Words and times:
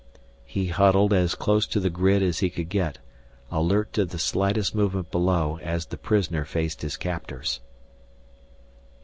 He 0.47 0.69
huddled 0.69 1.13
as 1.13 1.35
close 1.35 1.67
to 1.67 1.79
the 1.79 1.91
grid 1.91 2.23
as 2.23 2.39
he 2.39 2.49
could 2.49 2.69
get, 2.69 2.97
alert 3.51 3.93
to 3.93 4.03
the 4.03 4.17
slightest 4.17 4.73
movement 4.73 5.11
below 5.11 5.59
as 5.61 5.85
the 5.85 5.95
prisoner 5.95 6.43
faced 6.43 6.81
his 6.81 6.97
captors. 6.97 7.59